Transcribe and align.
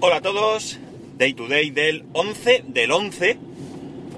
Hola 0.00 0.18
a 0.18 0.22
todos, 0.22 0.78
Day 1.16 1.32
to 1.32 1.48
Day 1.48 1.70
del 1.70 2.04
11 2.12 2.66
del 2.68 2.92
11 2.92 3.36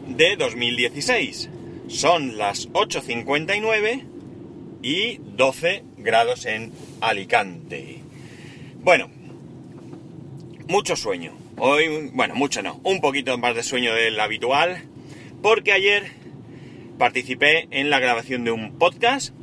de 0.08 0.36
2016. 0.36 1.48
Son 1.88 2.36
las 2.36 2.68
8.59 2.72 4.04
y 4.82 5.16
12 5.22 5.84
grados 5.96 6.44
en 6.44 6.70
Alicante. 7.00 8.02
Bueno, 8.82 9.08
mucho 10.68 10.96
sueño. 10.96 11.32
Hoy, 11.56 12.10
bueno, 12.12 12.34
mucho 12.34 12.60
no, 12.60 12.78
un 12.84 13.00
poquito 13.00 13.38
más 13.38 13.54
de 13.54 13.62
sueño 13.62 13.94
del 13.94 14.20
habitual, 14.20 14.82
porque 15.40 15.72
ayer 15.72 16.12
participé 16.98 17.68
en 17.70 17.88
la 17.88 18.00
grabación 18.00 18.44
de 18.44 18.50
un 18.50 18.78
podcast 18.78 19.34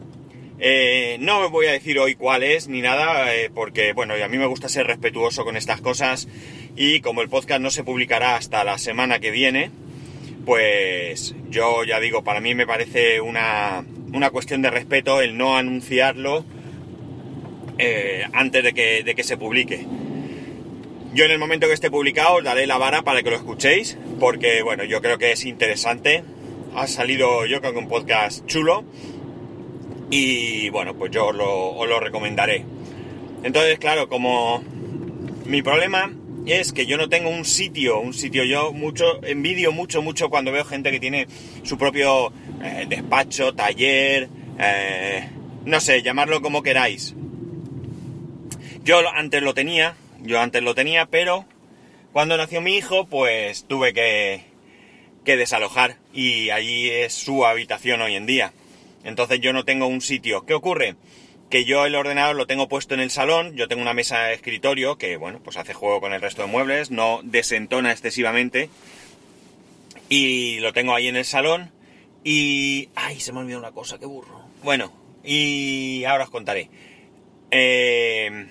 eh, 0.60 1.18
no 1.20 1.42
no 1.42 1.50
voy 1.50 1.68
a 1.68 1.71
decir 1.71 2.00
hoy 2.00 2.16
cuál 2.16 2.44
es 2.44 2.68
ni 2.68 2.82
nada, 2.82 3.36
eh, 3.36 3.52
porque 3.54 3.94
bueno, 3.94 4.16
a 4.16 4.28
mí 4.28 4.38
me 4.38 4.48
gusta 4.48 4.70
ser 4.70 4.88
respetuoso 4.88 5.44
con 5.44 5.56
estas 5.56 5.82
cosas 5.82 6.28
y 6.76 7.02
como 7.02 7.21
el 7.21 7.30
podcast 7.30 7.61
no 7.61 7.70
se 7.70 7.83
publicará 7.83 8.36
hasta 8.36 8.64
la 8.64 8.78
semana 8.78 9.20
que 9.20 9.32
viene, 9.32 9.70
pues 10.46 11.36
yo 11.50 11.83
ya 11.83 12.00
digo, 12.00 12.24
para 12.24 12.42
mí 12.42 12.56
me 12.56 12.66
parece 12.66 13.21
una, 13.21 13.86
una 14.14 14.30
cuestión 14.32 14.61
de 14.61 14.71
respeto 14.71 15.21
el 15.21 15.38
no 15.38 15.57
anunciarlo 15.57 16.43
eh, 17.78 18.25
antes 18.33 18.64
de 18.64 18.74
que, 18.74 19.04
de 19.04 19.14
que 19.14 19.24
se 19.24 19.38
publique. 19.38 19.86
Yo 21.14 21.25
en 21.25 21.32
el 21.32 21.39
momento 21.39 21.68
que 21.68 21.74
esté 21.74 21.92
publicado 21.92 22.36
os 22.36 22.44
daré 22.44 22.66
la 22.66 22.78
vara 22.78 23.04
para 23.04 23.21
que 23.21 23.30
lo 23.30 23.36
escuchéis, 23.36 23.97
porque 24.19 24.64
bueno, 24.64 24.83
yo 24.83 25.02
creo 25.02 25.18
que 25.18 25.32
es 25.32 25.46
interesante. 25.46 26.24
Ha 26.75 26.88
salido 26.88 27.46
yo 27.46 27.60
creo 27.60 27.74
que 27.74 27.80
un 27.80 27.88
podcast 27.88 28.46
chulo 28.46 28.83
y 30.10 30.70
bueno, 30.70 30.96
pues 30.96 31.11
yo 31.11 31.28
os 31.28 31.36
lo, 31.36 32.00
recomendaré. 32.00 32.64
Entonces, 33.44 33.80
claro, 33.80 34.08
como 34.08 34.64
mi 35.45 35.61
problema 35.61 36.11
es 36.45 36.72
que 36.72 36.86
yo 36.86 36.97
no 36.97 37.09
tengo 37.09 37.30
un 37.30 37.45
sitio, 37.45 38.00
un 38.00 38.14
sitio, 38.14 38.44
yo 38.44 38.72
mucho, 38.72 39.23
envidio 39.23 39.72
mucho, 39.72 40.02
mucho 40.02 40.30
cuando 40.30 40.52
veo 40.52 40.63
gente 40.63 40.91
que 40.91 41.00
tiene 41.00 41.28
su 41.63 41.78
propio 41.78 42.31
eh, 42.63 42.85
despacho, 42.88 43.53
taller, 43.53 44.30
eh, 44.59 45.30
no 45.66 45.80
sé, 45.81 46.02
llamarlo 46.02 46.41
como 46.41 46.63
queráis. 46.63 47.13
Yo 48.83 49.00
antes 49.13 49.44
lo 49.44 49.53
tenía, 49.53 49.95
yo 50.22 50.39
antes 50.39 50.63
lo 50.63 50.73
tenía, 50.73 51.05
pero 51.08 51.45
cuando 52.13 52.38
nació 52.38 52.61
mi 52.61 52.75
hijo, 52.78 53.05
pues 53.05 53.66
tuve 53.66 53.94
que, 53.94 54.45
que 55.25 55.35
desalojar 55.35 55.97
y 56.13 56.50
allí 56.52 56.89
es 56.89 57.13
su 57.13 57.45
habitación 57.45 58.02
hoy 58.02 58.16
en 58.16 58.25
día. 58.25 58.53
Entonces 59.08 59.39
yo 59.39 59.53
no 59.53 59.63
tengo 59.63 59.88
un 59.88 60.02
sitio. 60.02 60.45
¿Qué 60.45 60.53
ocurre? 60.53 60.95
Que 61.50 61.63
yo 61.63 61.86
el 61.86 61.95
ordenador 61.95 62.36
lo 62.36 62.45
tengo 62.45 62.67
puesto 62.67 62.94
en 62.94 63.00
el 63.00 63.09
salón, 63.09 63.55
yo 63.55 63.69
tengo 63.69 63.81
una 63.81 63.94
mesa 63.94 64.19
de 64.23 64.33
escritorio 64.33 64.97
que, 64.97 65.16
bueno, 65.16 65.39
pues 65.41 65.55
hace 65.55 65.73
juego 65.73 66.02
con 66.02 66.11
el 66.11 66.19
resto 66.19 66.41
de 66.41 66.50
muebles, 66.50 66.91
no 66.91 67.22
desentona 67.23 67.94
excesivamente. 67.94 68.69
Y 70.09 70.59
lo 70.59 70.73
tengo 70.73 70.94
ahí 70.94 71.08
en 71.08 71.16
el 71.16 71.23
salón. 71.23 71.72
Y... 72.25 72.89
¡Ay! 72.95 73.22
Se 73.22 73.31
me 73.31 73.39
ha 73.39 73.41
olvidado 73.44 73.61
una 73.61 73.72
cosa, 73.72 73.97
qué 73.97 74.05
burro. 74.05 74.41
Bueno, 74.61 74.91
y 75.23 76.03
ahora 76.03 76.25
os 76.25 76.30
contaré. 76.30 76.69
Eh... 77.50 78.47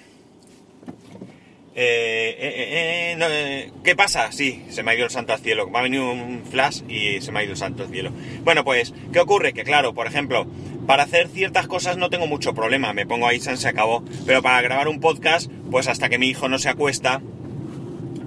Eh, 1.79 2.35
eh, 2.39 3.17
eh, 3.21 3.71
¿Qué 3.85 3.95
pasa? 3.95 4.33
Sí, 4.33 4.65
se 4.71 4.83
me 4.83 4.91
ha 4.91 4.95
ido 4.95 5.05
el 5.05 5.11
santo 5.11 5.35
al 5.35 5.41
cielo. 5.41 5.69
Me 5.69 5.79
ha 5.79 5.83
venido 5.83 6.11
un 6.11 6.43
flash 6.51 6.81
y 6.89 7.21
se 7.21 7.33
me 7.33 7.41
ha 7.41 7.43
ido 7.43 7.53
el 7.53 7.59
santo 7.59 7.83
al 7.83 7.91
cielo. 7.91 8.13
Bueno, 8.45 8.65
pues, 8.65 8.95
¿qué 9.13 9.21
ocurre? 9.21 9.53
Que 9.53 9.63
claro, 9.63 9.93
por 9.93 10.07
ejemplo, 10.07 10.47
para 10.87 11.03
hacer 11.03 11.29
ciertas 11.29 11.67
cosas 11.67 11.99
no 11.99 12.09
tengo 12.09 12.27
mucho 12.27 12.55
problema. 12.55 12.95
Me 12.95 13.05
pongo 13.05 13.29
ahí, 13.29 13.41
se 13.41 13.69
acabó. 13.69 14.03
Pero 14.25 14.41
para 14.41 14.63
grabar 14.63 14.89
un 14.89 15.01
podcast, 15.01 15.51
pues 15.71 15.87
hasta 15.87 16.09
que 16.09 16.19
mi 16.19 16.29
hijo 16.29 16.49
no 16.49 16.59
se 16.59 16.71
acuesta, 16.71 17.21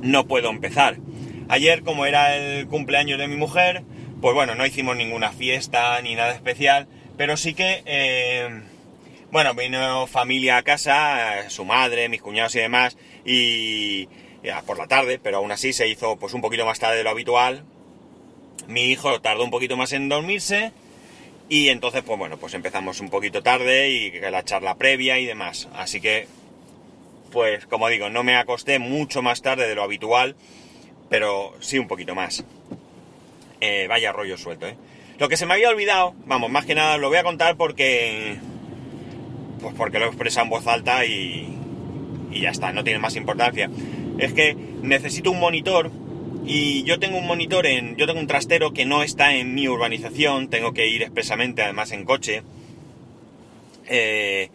no 0.03 0.27
puedo 0.27 0.51
empezar. 0.51 0.97
Ayer, 1.47 1.81
como 1.81 2.05
era 2.05 2.35
el 2.35 2.67
cumpleaños 2.67 3.17
de 3.17 3.27
mi 3.27 3.35
mujer, 3.35 3.81
pues 4.21 4.35
bueno, 4.35 4.53
no 4.53 4.63
hicimos 4.63 4.95
ninguna 4.95 5.31
fiesta 5.31 5.99
ni 6.03 6.13
nada 6.13 6.33
especial, 6.33 6.87
pero 7.17 7.35
sí 7.35 7.55
que... 7.55 8.68
Bueno, 9.31 9.53
vino 9.53 10.07
familia 10.07 10.57
a 10.57 10.63
casa, 10.63 11.51
su 11.51 11.63
madre, 11.63 12.09
mis 12.09 12.19
cuñados 12.19 12.55
y 12.55 12.61
demás, 12.61 12.97
y 13.23 14.09
ya 14.41 14.63
por 14.63 14.79
la 14.79 14.87
tarde, 14.87 15.19
pero 15.21 15.37
aún 15.37 15.51
así 15.51 15.71
se 15.71 15.87
hizo 15.87 16.17
pues 16.17 16.33
un 16.33 16.41
poquito 16.41 16.65
más 16.65 16.79
tarde 16.79 16.97
de 16.97 17.03
lo 17.03 17.11
habitual. 17.11 17.63
Mi 18.67 18.85
hijo 18.85 19.21
tardó 19.21 19.43
un 19.43 19.51
poquito 19.51 19.77
más 19.77 19.93
en 19.93 20.09
dormirse 20.09 20.71
y 21.47 21.69
entonces 21.69 22.01
pues 22.01 22.17
bueno, 22.17 22.37
pues 22.37 22.55
empezamos 22.55 23.01
un 23.01 23.11
poquito 23.11 23.43
tarde 23.43 23.89
y 23.91 24.19
la 24.19 24.43
charla 24.43 24.77
previa 24.77 25.19
y 25.19 25.27
demás. 25.27 25.69
Así 25.75 26.01
que 26.01 26.25
pues 27.31 27.67
como 27.67 27.87
digo, 27.87 28.09
no 28.09 28.23
me 28.23 28.35
acosté 28.35 28.79
mucho 28.79 29.21
más 29.21 29.43
tarde 29.43 29.67
de 29.67 29.75
lo 29.75 29.83
habitual, 29.83 30.37
pero 31.07 31.53
sí 31.59 31.77
un 31.77 31.87
poquito 31.87 32.15
más. 32.15 32.43
Eh, 33.61 33.85
vaya 33.87 34.11
rollo 34.11 34.39
suelto, 34.39 34.65
¿eh? 34.67 34.75
Lo 35.19 35.29
que 35.29 35.37
se 35.37 35.45
me 35.45 35.53
había 35.53 35.69
olvidado, 35.69 36.15
vamos, 36.25 36.49
más 36.49 36.65
que 36.65 36.73
nada 36.73 36.97
lo 36.97 37.09
voy 37.09 37.17
a 37.17 37.23
contar 37.23 37.57
porque 37.57 38.39
pues 39.59 39.75
porque 39.75 39.99
lo 39.99 40.05
he 40.05 40.07
expresado 40.07 40.45
en 40.45 40.49
voz 40.49 40.67
alta 40.67 41.05
y, 41.05 41.47
y 42.31 42.41
ya 42.41 42.49
está, 42.49 42.71
no 42.71 42.83
tiene 42.83 42.99
más 42.99 43.15
importancia. 43.15 43.69
Es 44.17 44.33
que 44.33 44.55
necesito 44.81 45.31
un 45.31 45.39
monitor 45.39 45.91
y 46.45 46.83
yo 46.83 46.99
tengo 46.99 47.17
un 47.17 47.27
monitor 47.27 47.67
en. 47.67 47.95
Yo 47.95 48.07
tengo 48.07 48.19
un 48.19 48.27
trastero 48.27 48.73
que 48.73 48.85
no 48.85 49.03
está 49.03 49.35
en 49.35 49.53
mi 49.53 49.67
urbanización, 49.67 50.49
tengo 50.49 50.73
que 50.73 50.87
ir 50.87 51.03
expresamente, 51.03 51.61
además 51.61 51.91
en 51.91 52.05
coche. 52.05 52.41
Eh, 53.87 54.49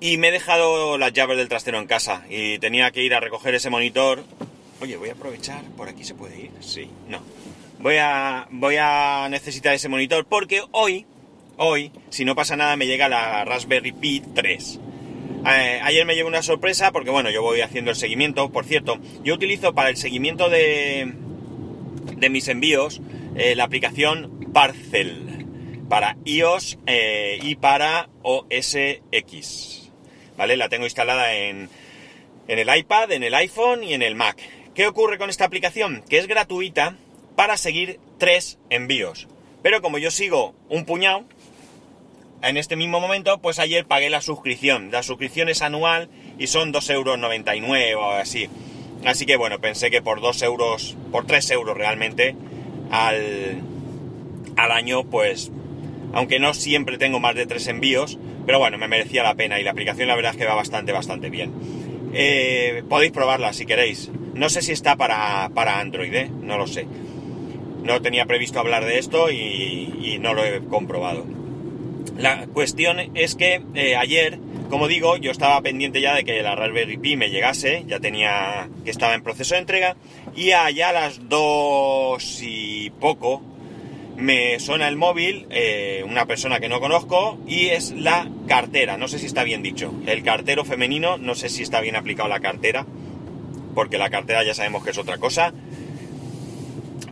y 0.00 0.16
me 0.16 0.28
he 0.28 0.32
dejado 0.32 0.98
las 0.98 1.12
llaves 1.12 1.36
del 1.36 1.48
trastero 1.48 1.78
en 1.78 1.86
casa 1.86 2.24
y 2.28 2.58
tenía 2.58 2.90
que 2.90 3.02
ir 3.02 3.14
a 3.14 3.20
recoger 3.20 3.54
ese 3.54 3.70
monitor. 3.70 4.24
Oye, 4.80 4.96
voy 4.96 5.08
a 5.08 5.12
aprovechar, 5.12 5.62
por 5.76 5.88
aquí 5.88 6.04
se 6.04 6.14
puede 6.14 6.36
ir, 6.36 6.50
sí, 6.60 6.90
no. 7.08 7.20
Voy 7.78 7.96
a, 7.98 8.48
voy 8.50 8.76
a 8.80 9.28
necesitar 9.30 9.72
ese 9.72 9.88
monitor 9.88 10.26
porque 10.26 10.62
hoy 10.72 11.06
hoy, 11.56 11.92
si 12.10 12.24
no 12.24 12.34
pasa 12.34 12.56
nada, 12.56 12.76
me 12.76 12.86
llega 12.86 13.08
la 13.08 13.44
Raspberry 13.44 13.92
Pi 13.92 14.22
3. 14.34 14.80
Eh, 15.46 15.80
ayer 15.82 16.06
me 16.06 16.14
llegó 16.14 16.28
una 16.28 16.42
sorpresa 16.42 16.92
porque, 16.92 17.10
bueno, 17.10 17.30
yo 17.30 17.42
voy 17.42 17.60
haciendo 17.60 17.90
el 17.90 17.96
seguimiento. 17.96 18.50
Por 18.50 18.64
cierto, 18.64 18.98
yo 19.22 19.34
utilizo 19.34 19.74
para 19.74 19.90
el 19.90 19.96
seguimiento 19.96 20.48
de, 20.48 21.12
de 22.16 22.30
mis 22.30 22.48
envíos 22.48 23.00
eh, 23.36 23.54
la 23.54 23.64
aplicación 23.64 24.50
Parcel 24.52 25.46
para 25.88 26.16
iOS 26.24 26.78
eh, 26.86 27.38
y 27.42 27.56
para 27.56 28.08
OS 28.22 28.76
X. 29.12 29.90
¿Vale? 30.36 30.56
La 30.56 30.68
tengo 30.68 30.84
instalada 30.84 31.34
en, 31.34 31.68
en 32.48 32.58
el 32.58 32.76
iPad, 32.76 33.12
en 33.12 33.22
el 33.22 33.34
iPhone 33.34 33.84
y 33.84 33.94
en 33.94 34.02
el 34.02 34.14
Mac. 34.14 34.38
¿Qué 34.74 34.86
ocurre 34.86 35.18
con 35.18 35.30
esta 35.30 35.44
aplicación? 35.44 36.02
Que 36.08 36.18
es 36.18 36.26
gratuita 36.26 36.96
para 37.36 37.56
seguir 37.56 38.00
tres 38.18 38.58
envíos. 38.70 39.28
Pero 39.62 39.80
como 39.80 39.98
yo 39.98 40.10
sigo 40.10 40.54
un 40.68 40.84
puñado, 40.84 41.24
en 42.44 42.56
este 42.56 42.76
mismo 42.76 43.00
momento, 43.00 43.38
pues 43.38 43.58
ayer 43.58 43.86
pagué 43.86 44.10
la 44.10 44.20
suscripción. 44.20 44.90
La 44.90 45.02
suscripción 45.02 45.48
es 45.48 45.62
anual 45.62 46.08
y 46.38 46.46
son 46.46 46.72
2,99 46.72 47.90
euros 47.90 48.06
o 48.06 48.10
así. 48.12 48.48
Así 49.04 49.26
que 49.26 49.36
bueno, 49.36 49.60
pensé 49.60 49.90
que 49.90 50.02
por 50.02 50.20
2 50.20 50.42
euros, 50.42 50.96
por 51.12 51.26
3 51.26 51.50
euros 51.52 51.76
realmente 51.76 52.34
al, 52.90 53.60
al 54.56 54.72
año, 54.72 55.04
pues, 55.04 55.50
aunque 56.12 56.38
no 56.38 56.54
siempre 56.54 56.98
tengo 56.98 57.20
más 57.20 57.34
de 57.34 57.46
3 57.46 57.66
envíos, 57.68 58.18
pero 58.46 58.58
bueno, 58.58 58.78
me 58.78 58.88
merecía 58.88 59.22
la 59.22 59.34
pena 59.34 59.60
y 59.60 59.64
la 59.64 59.72
aplicación 59.72 60.08
la 60.08 60.16
verdad 60.16 60.32
es 60.32 60.38
que 60.38 60.46
va 60.46 60.54
bastante, 60.54 60.92
bastante 60.92 61.30
bien. 61.30 61.52
Eh, 62.14 62.82
podéis 62.88 63.12
probarla 63.12 63.52
si 63.52 63.66
queréis. 63.66 64.10
No 64.34 64.48
sé 64.48 64.62
si 64.62 64.72
está 64.72 64.96
para, 64.96 65.50
para 65.54 65.80
Android, 65.80 66.14
¿eh? 66.14 66.30
no 66.42 66.58
lo 66.58 66.66
sé. 66.66 66.86
No 67.82 68.00
tenía 68.00 68.26
previsto 68.26 68.60
hablar 68.60 68.84
de 68.84 68.98
esto 68.98 69.30
y, 69.30 69.94
y 70.02 70.18
no 70.18 70.32
lo 70.32 70.44
he 70.44 70.64
comprobado. 70.64 71.26
La 72.16 72.46
cuestión 72.46 72.98
es 73.14 73.34
que 73.34 73.62
eh, 73.74 73.96
ayer, 73.96 74.38
como 74.70 74.88
digo, 74.88 75.16
yo 75.16 75.30
estaba 75.30 75.60
pendiente 75.62 76.00
ya 76.00 76.14
de 76.14 76.24
que 76.24 76.42
la 76.42 76.54
Raspberry 76.54 76.96
Pi 76.96 77.16
me 77.16 77.30
llegase, 77.30 77.84
ya 77.86 78.00
tenía 78.00 78.68
que 78.84 78.90
estaba 78.90 79.14
en 79.14 79.22
proceso 79.22 79.54
de 79.54 79.60
entrega, 79.60 79.96
y 80.36 80.52
allá 80.52 80.90
a 80.90 80.92
las 80.92 81.28
dos 81.28 82.40
y 82.42 82.90
poco 83.00 83.42
me 84.16 84.60
suena 84.60 84.88
el 84.88 84.96
móvil, 84.96 85.46
eh, 85.50 86.04
una 86.06 86.26
persona 86.26 86.60
que 86.60 86.68
no 86.68 86.80
conozco, 86.80 87.38
y 87.46 87.66
es 87.66 87.90
la 87.90 88.28
cartera, 88.46 88.96
no 88.96 89.08
sé 89.08 89.18
si 89.18 89.26
está 89.26 89.42
bien 89.42 89.62
dicho, 89.62 89.92
el 90.06 90.22
cartero 90.22 90.64
femenino, 90.64 91.18
no 91.18 91.34
sé 91.34 91.48
si 91.48 91.62
está 91.62 91.80
bien 91.80 91.96
aplicado 91.96 92.28
la 92.28 92.40
cartera, 92.40 92.86
porque 93.74 93.98
la 93.98 94.10
cartera 94.10 94.44
ya 94.44 94.54
sabemos 94.54 94.84
que 94.84 94.90
es 94.90 94.98
otra 94.98 95.18
cosa. 95.18 95.52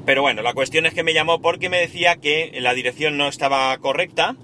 Pero 0.05 0.23
bueno, 0.23 0.43
la 0.43 0.55
cuestión 0.55 0.87
es 0.87 0.95
que 0.95 1.03
me 1.03 1.15
llamó 1.15 1.41
porque 1.41 1.69
me 1.69 1.79
decía 1.79 2.17
que 2.17 2.57
la 2.61 2.75
dirección 2.75 3.17
no 3.17 3.29
estaba 3.29 3.77
correcta, 3.79 4.37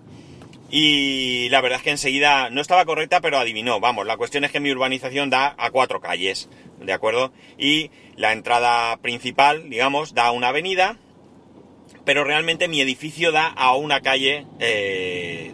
y 0.71 1.49
la 1.49 1.61
verdad 1.61 1.79
es 1.79 1.83
que 1.83 1.91
enseguida 1.91 2.51
no 2.51 2.61
estaba 2.61 2.85
correcta, 2.85 3.21
pero 3.21 3.39
adivinó. 3.39 3.81
Vamos, 3.81 4.07
la 4.07 4.19
cuestión 4.19 4.45
es 4.45 4.53
que 4.53 4.61
mi 4.61 4.71
urbanización 4.71 5.31
da 5.31 5.55
a 5.57 5.71
cuatro 5.71 6.01
calles, 6.01 6.49
¿de 6.81 6.93
acuerdo? 6.93 7.33
Y 7.57 7.91
la 8.17 8.33
entrada 8.33 8.97
principal, 8.99 9.71
digamos, 9.71 10.15
da 10.15 10.27
a 10.27 10.33
una 10.33 10.49
avenida, 10.49 10.99
pero 12.05 12.25
realmente 12.25 12.69
mi 12.69 12.81
edificio 12.81 13.33
da 13.33 13.47
a 13.47 13.75
una 13.77 14.01
calle 14.03 14.47
eh, 14.59 15.53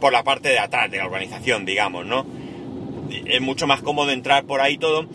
por 0.00 0.12
la 0.12 0.24
parte 0.24 0.48
de 0.48 0.58
atrás 0.58 0.90
de 0.90 0.98
la 0.98 1.06
urbanización, 1.06 1.64
digamos, 1.64 2.04
¿no? 2.04 2.26
Es 3.26 3.40
mucho 3.40 3.68
más 3.68 3.82
cómodo 3.82 4.10
entrar 4.10 4.44
por 4.44 4.60
ahí 4.60 4.76
todo. 4.76 5.06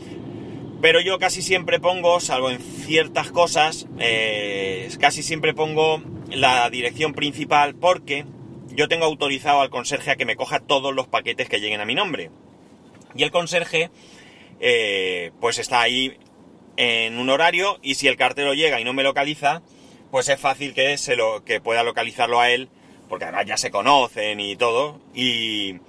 Pero 0.82 1.02
yo 1.02 1.18
casi 1.20 1.42
siempre 1.42 1.80
pongo, 1.80 2.20
salvo 2.20 2.50
en 2.50 2.60
ciertas 2.60 3.32
cosas, 3.32 3.88
eh, 4.00 4.88
casi 5.00 5.24
siempre 5.24 5.54
pongo 5.54 6.02
la 6.32 6.70
dirección 6.70 7.14
principal 7.14 7.76
porque 7.76 8.26
yo 8.78 8.88
tengo 8.88 9.06
autorizado 9.06 9.62
al 9.62 9.72
conserje 9.72 10.12
a 10.12 10.16
que 10.16 10.26
me 10.26 10.36
coja 10.36 10.60
todos 10.60 10.94
los 10.94 11.08
paquetes 11.08 11.50
que 11.50 11.60
lleguen 11.60 11.82
a 11.82 11.86
mi 11.86 11.96
nombre. 11.96 12.30
Y 13.16 13.24
el 13.24 13.32
conserje, 13.32 13.90
eh, 14.60 15.32
pues 15.42 15.58
está 15.58 15.82
ahí 15.82 16.16
en 16.78 17.18
un 17.18 17.32
horario 17.32 17.80
y 17.82 17.96
si 17.96 18.08
el 18.08 18.18
cartero 18.18 18.54
llega 18.54 18.80
y 18.80 18.84
no 18.84 18.94
me 18.94 19.02
localiza, 19.02 19.64
pues 20.12 20.30
es 20.30 20.40
fácil 20.40 20.76
que, 20.76 20.96
se 21.00 21.16
lo, 21.16 21.44
que 21.44 21.60
pueda 21.60 21.84
localizarlo 21.84 22.40
a 22.40 22.52
él, 22.52 22.70
porque 23.10 23.26
además 23.26 23.48
ya 23.48 23.58
se 23.58 23.72
conocen 23.72 24.40
y 24.40 24.56
todo. 24.56 25.02
Y 25.16 25.80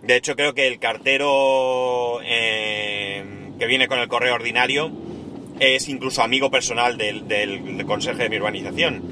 de 0.00 0.16
hecho 0.16 0.34
creo 0.34 0.54
que 0.54 0.66
el 0.66 0.78
cartero 0.78 2.20
eh, 2.24 3.24
que 3.58 3.66
viene 3.66 3.88
con 3.88 3.98
el 3.98 4.08
correo 4.08 4.34
ordinario 4.34 4.90
es 5.60 5.86
incluso 5.90 6.22
amigo 6.22 6.50
personal 6.50 6.96
del, 6.96 7.28
del, 7.28 7.84
conserje 7.84 8.22
de 8.22 8.30
mi 8.30 8.36
urbanización. 8.38 9.02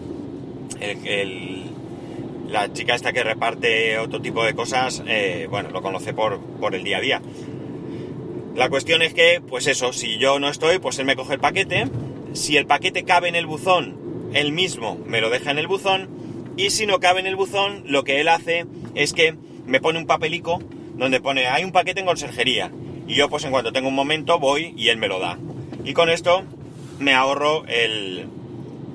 La 2.57 2.73
chica 2.73 2.95
esta 2.95 3.13
que 3.13 3.23
reparte 3.23 3.99
otro 3.99 4.23
tipo 4.23 4.43
de 4.43 4.55
cosas, 4.55 5.03
eh, 5.07 5.47
bueno, 5.51 5.69
lo 5.71 5.83
conoce 5.83 6.15
por, 6.15 6.41
por 6.41 6.75
el 6.75 6.85
día 6.85 6.97
a 6.97 7.01
día. 7.03 7.23
La 8.55 8.71
cuestión 8.71 9.03
es 9.03 9.13
que, 9.13 9.43
pues 9.47 9.67
eso, 9.67 9.93
si 9.93 10.17
yo 10.17 10.39
no 10.39 10.49
estoy, 10.49 10.79
pues 10.79 10.99
él 10.99 11.05
me 11.05 11.17
coge 11.17 11.35
el 11.35 11.41
paquete. 11.41 11.87
Si 12.33 12.57
el 12.57 12.67
paquete 12.67 13.05
cabe 13.05 13.29
en 13.29 13.37
el 13.37 13.45
buzón, 13.45 14.31
él 14.33 14.53
mismo 14.53 14.99
me 15.07 15.21
lo 15.21 15.29
deja 15.29 15.51
en 15.51 15.59
el 15.59 15.67
buzón. 15.67 16.09
Y 16.57 16.71
si 16.71 16.87
no 16.87 16.99
cabe 16.99 17.21
en 17.21 17.27
el 17.27 17.37
buzón, 17.37 17.83
lo 17.85 18.05
que 18.05 18.23
él 18.23 18.29
hace 18.29 18.65
es 18.95 19.13
que 19.13 19.35
me 19.67 19.81
pone 19.81 19.99
un 19.99 20.07
papelico 20.07 20.63
donde 20.95 21.21
pone 21.21 21.49
hay 21.49 21.63
un 21.63 21.73
paquete 21.73 22.01
en 22.01 22.07
conserjería. 22.07 22.73
Y 23.07 23.17
yo 23.17 23.29
pues 23.29 23.45
en 23.45 23.51
cuanto 23.51 23.73
tengo 23.73 23.89
un 23.89 23.95
momento 23.95 24.39
voy 24.39 24.73
y 24.79 24.89
él 24.89 24.97
me 24.97 25.09
lo 25.09 25.19
da. 25.19 25.39
Y 25.85 25.93
con 25.93 26.09
esto 26.09 26.43
me 26.99 27.13
ahorro 27.13 27.67
el, 27.67 28.27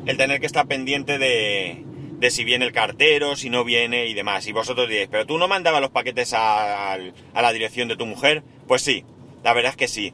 el 0.07 0.17
tener 0.17 0.39
que 0.39 0.47
estar 0.47 0.65
pendiente 0.65 1.19
de, 1.19 1.85
de 2.21 2.29
si 2.29 2.43
viene 2.43 2.65
el 2.65 2.71
cartero, 2.71 3.35
si 3.35 3.49
no 3.49 3.63
viene 3.63 4.05
y 4.05 4.13
demás. 4.13 4.47
Y 4.47 4.51
vosotros 4.51 4.87
diréis, 4.87 5.09
pero 5.11 5.25
tú 5.25 5.39
no 5.39 5.47
mandabas 5.47 5.81
los 5.81 5.89
paquetes 5.89 6.33
a, 6.33 6.93
a 6.93 7.41
la 7.41 7.51
dirección 7.51 7.87
de 7.87 7.97
tu 7.97 8.05
mujer. 8.05 8.43
Pues 8.67 8.83
sí, 8.83 9.03
la 9.43 9.53
verdad 9.53 9.71
es 9.71 9.77
que 9.77 9.87
sí. 9.87 10.13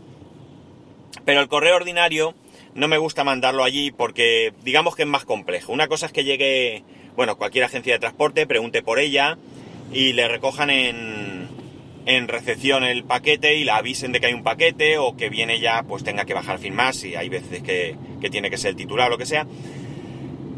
Pero 1.26 1.42
el 1.42 1.50
correo 1.50 1.76
ordinario 1.76 2.34
no 2.76 2.88
me 2.88 2.98
gusta 2.98 3.26
mandarlo 3.26 3.66
allí 3.66 3.92
porque 3.92 4.54
digamos 4.64 4.96
que 4.96 5.04
es 5.04 5.08
más 5.08 5.26
complejo. 5.26 5.74
Una 5.74 5.90
cosa 5.90 6.06
es 6.06 6.14
que 6.14 6.24
llegue, 6.24 6.84
bueno, 7.18 7.38
cualquier 7.38 7.66
agencia 7.66 7.94
de 7.94 8.00
transporte, 8.00 8.48
pregunte 8.48 8.82
por 8.82 9.00
ella 9.00 9.38
y 9.92 10.14
le 10.14 10.30
recojan 10.30 10.70
en, 10.70 11.50
en 12.06 12.28
recepción 12.30 12.86
el 12.86 13.04
paquete 13.04 13.56
y 13.56 13.66
la 13.66 13.76
avisen 13.76 14.14
de 14.14 14.22
que 14.22 14.28
hay 14.28 14.34
un 14.34 14.44
paquete 14.44 14.98
o 14.98 15.18
que 15.18 15.28
viene 15.28 15.60
ya, 15.60 15.84
pues 15.84 16.06
tenga 16.06 16.24
que 16.24 16.34
bajar 16.34 16.56
a 16.56 16.60
firmar 16.60 16.96
si 16.96 17.16
hay 17.16 17.28
veces 17.28 17.62
que, 17.62 17.98
que 18.22 18.30
tiene 18.30 18.50
que 18.50 18.58
ser 18.58 18.70
el 18.70 18.76
titular 18.78 19.08
o 19.08 19.12
lo 19.12 19.18
que 19.18 19.26
sea. 19.26 19.46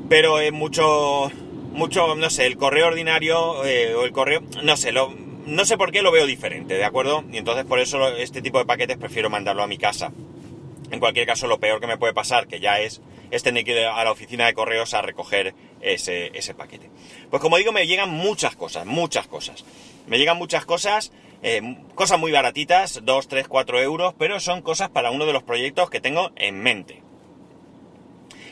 Pero 0.09 0.39
es 0.39 0.51
mucho, 0.51 1.31
mucho, 1.71 2.15
no 2.15 2.29
sé, 2.31 2.47
el 2.47 2.57
correo 2.57 2.88
ordinario 2.88 3.63
eh, 3.63 3.94
o 3.94 4.06
el 4.06 4.11
correo, 4.11 4.41
no 4.63 4.75
sé, 4.75 4.91
lo, 4.91 5.13
no 5.45 5.65
sé 5.65 5.77
por 5.77 5.91
qué 5.91 6.01
lo 6.01 6.11
veo 6.11 6.25
diferente, 6.25 6.73
¿de 6.73 6.83
acuerdo? 6.83 7.23
Y 7.31 7.38
entonces 7.38 7.63
por 7.65 7.79
eso 7.79 8.07
este 8.09 8.41
tipo 8.41 8.57
de 8.57 8.65
paquetes 8.65 8.97
prefiero 8.97 9.29
mandarlo 9.29 9.61
a 9.61 9.67
mi 9.67 9.77
casa. 9.77 10.11
En 10.89 11.00
cualquier 11.00 11.27
caso, 11.27 11.45
lo 11.45 11.59
peor 11.59 11.79
que 11.79 11.85
me 11.85 11.97
puede 11.97 12.13
pasar, 12.13 12.47
que 12.47 12.59
ya 12.59 12.79
es, 12.79 13.01
es 13.29 13.44
tener 13.44 13.63
que 13.63 13.73
ir 13.73 13.85
a 13.85 14.03
la 14.03 14.11
oficina 14.11 14.47
de 14.47 14.56
correos 14.56 14.95
a 14.95 15.03
recoger 15.03 15.53
ese, 15.81 16.31
ese 16.33 16.56
paquete. 16.56 16.89
Pues 17.29 17.39
como 17.39 17.57
digo, 17.57 17.71
me 17.71 17.85
llegan 17.85 18.09
muchas 18.09 18.56
cosas, 18.56 18.88
muchas 18.88 19.27
cosas. 19.27 19.63
Me 20.07 20.17
llegan 20.17 20.38
muchas 20.38 20.65
cosas, 20.65 21.11
eh, 21.44 21.77
cosas 21.94 22.19
muy 22.19 22.31
baratitas, 22.31 23.01
2, 23.03 23.27
3, 23.27 23.47
4 23.47 23.79
euros, 23.81 24.15
pero 24.17 24.39
son 24.39 24.63
cosas 24.63 24.89
para 24.89 25.11
uno 25.11 25.27
de 25.27 25.33
los 25.33 25.44
proyectos 25.44 25.91
que 25.91 26.01
tengo 26.01 26.31
en 26.35 26.59
mente. 26.59 27.03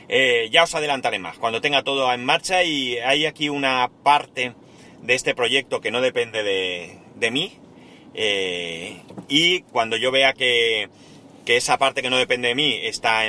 Eh, 0.09 0.47
ya 0.51 0.63
os 0.63 0.73
adelantaré 0.73 1.19
más, 1.19 1.37
cuando 1.37 1.59
tenga 1.59 1.83
todo 1.83 2.11
en 2.13 2.23
marcha 2.23 2.63
y 2.63 2.97
hay 2.97 3.25
aquí 3.25 3.49
una 3.49 3.89
parte 4.03 4.53
de 5.01 5.13
este 5.13 5.35
proyecto 5.35 5.81
que 5.81 5.91
no 5.91 5.99
depende 6.01 6.43
de, 6.43 7.31
mí. 7.31 7.57
Eh, 8.13 9.01
y 9.27 9.61
cuando 9.63 9.97
yo 9.97 10.11
vea 10.11 10.33
que, 10.33 10.89
esa 11.45 11.77
parte 11.77 12.01
que 12.01 12.09
no 12.09 12.17
depende 12.17 12.49
de 12.49 12.55
mí 12.55 12.73
está 12.83 13.23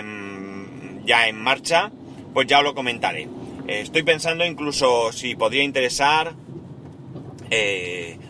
ya 1.04 1.28
en 1.28 1.36
marcha, 1.36 1.90
pues 2.32 2.46
ya 2.46 2.58
os 2.58 2.64
lo 2.64 2.74
comentaré. 2.74 3.22
Eh, 3.66 3.80
estoy 3.80 4.02
pensando 4.02 4.44
incluso 4.44 5.12
si 5.12 5.34
podría 5.34 5.62
interesar 5.62 6.34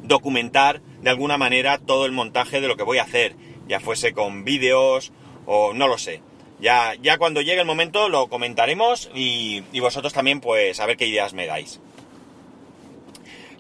documentar 0.04 0.80
de 1.02 1.10
alguna 1.10 1.38
manera 1.38 1.78
todo 1.78 2.06
el 2.06 2.12
montaje 2.12 2.60
de 2.60 2.68
lo 2.68 2.76
que 2.76 2.84
voy 2.84 2.98
a 2.98 3.02
hacer, 3.02 3.34
ya 3.66 3.80
fuese 3.80 4.12
con 4.12 4.44
vídeos 4.44 5.12
o 5.44 5.74
no 5.74 5.88
lo 5.88 5.98
sé. 5.98 6.22
Ya, 6.60 6.94
ya 7.00 7.18
cuando 7.18 7.40
llegue 7.40 7.60
el 7.60 7.66
momento 7.66 8.08
lo 8.08 8.28
comentaremos 8.28 9.10
y, 9.14 9.62
y 9.72 9.80
vosotros 9.80 10.12
también 10.12 10.40
pues 10.40 10.80
a 10.80 10.86
ver 10.86 10.96
qué 10.96 11.06
ideas 11.06 11.32
me 11.32 11.46
dais 11.46 11.80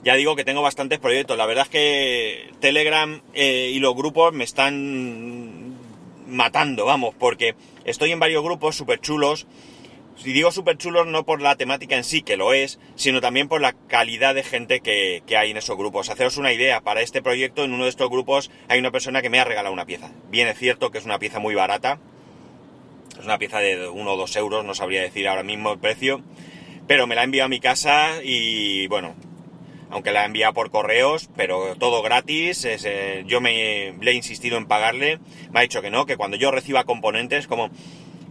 ya 0.02 0.14
digo 0.14 0.36
que 0.36 0.44
tengo 0.44 0.62
bastantes 0.62 0.98
proyectos. 0.98 1.36
La 1.36 1.46
verdad 1.46 1.64
es 1.64 1.70
que 1.70 2.50
Telegram 2.60 3.20
eh, 3.34 3.70
y 3.74 3.78
los 3.78 3.94
grupos 3.94 4.32
me 4.32 4.44
están 4.44 5.76
matando, 6.26 6.84
vamos, 6.84 7.14
porque 7.18 7.54
estoy 7.84 8.12
en 8.12 8.20
varios 8.20 8.42
grupos 8.42 8.76
súper 8.76 9.00
chulos. 9.00 9.46
Si 10.16 10.32
digo 10.32 10.50
súper 10.50 10.76
chulos 10.76 11.06
no 11.06 11.24
por 11.24 11.40
la 11.40 11.56
temática 11.56 11.96
en 11.96 12.02
sí, 12.02 12.22
que 12.22 12.36
lo 12.36 12.52
es, 12.52 12.80
sino 12.96 13.20
también 13.20 13.48
por 13.48 13.60
la 13.60 13.72
calidad 13.72 14.34
de 14.34 14.42
gente 14.42 14.80
que, 14.80 15.22
hay 15.36 15.50
en 15.52 15.56
esos 15.56 15.76
grupos. 15.76 16.10
Haceros 16.10 16.38
una 16.38 16.52
idea, 16.52 16.80
para 16.80 17.02
este 17.02 17.22
proyecto 17.22 17.62
en 17.62 17.72
uno 17.72 17.84
de 17.84 17.90
estos 17.90 18.10
grupos 18.10 18.50
hay 18.68 18.80
una 18.80 18.90
persona 18.90 19.22
que 19.22 19.30
me 19.30 19.38
ha 19.38 19.44
regalado 19.44 19.72
una 19.72 19.86
pieza. 19.86 20.10
Bien 20.28 20.48
es 20.48 20.58
cierto 20.58 20.90
que 20.90 20.98
es 20.98 21.04
una 21.04 21.20
pieza 21.20 21.38
muy 21.38 21.54
barata, 21.54 22.00
es 23.18 23.24
una 23.24 23.38
pieza 23.38 23.58
de 23.58 23.88
uno 23.88 24.12
o 24.12 24.16
dos 24.16 24.36
euros, 24.36 24.64
no 24.64 24.74
sabría 24.74 25.02
decir 25.02 25.28
ahora 25.28 25.42
mismo 25.42 25.72
el 25.72 25.78
precio, 25.78 26.22
pero 26.86 27.06
me 27.06 27.14
la 27.14 27.22
ha 27.22 27.24
enviado 27.24 27.46
a 27.46 27.48
mi 27.48 27.60
casa 27.60 28.22
y 28.22 28.86
bueno, 28.86 29.14
aunque 29.90 30.12
la 30.12 30.22
ha 30.22 30.24
enviado 30.24 30.54
por 30.54 30.70
correos, 30.70 31.28
pero 31.36 31.76
todo 31.76 32.02
gratis. 32.02 32.64
Eh, 32.64 33.24
yo 33.26 33.40
me 33.40 33.94
le 34.00 34.10
he 34.10 34.14
insistido 34.14 34.56
en 34.56 34.66
pagarle, 34.66 35.18
me 35.50 35.60
ha 35.60 35.62
dicho 35.62 35.82
que 35.82 35.90
no, 35.90 36.06
que 36.06 36.16
cuando 36.16 36.36
yo 36.36 36.50
reciba 36.50 36.84
componentes, 36.84 37.46
como 37.46 37.70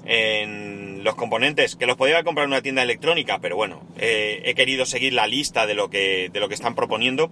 en 0.06 1.04
los 1.04 1.16
componentes, 1.16 1.76
que 1.76 1.86
los 1.86 1.98
podía 1.98 2.24
comprar 2.24 2.46
en 2.46 2.52
una 2.52 2.62
tienda 2.62 2.82
electrónica, 2.82 3.40
pero 3.40 3.56
bueno, 3.56 3.82
eh, 3.98 4.42
he 4.46 4.56
querido 4.56 4.86
seguir 4.86 5.14
la 5.14 5.28
lista 5.28 5.68
de 5.68 5.74
lo 5.74 5.90
que, 5.90 6.30
de 6.32 6.40
lo 6.40 6.48
que 6.48 6.56
están 6.56 6.76
proponiendo. 6.76 7.30